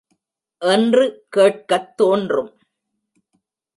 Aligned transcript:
என்று 0.59 1.25
கேட்கத் 1.29 1.97
தோன்றும். 1.97 2.51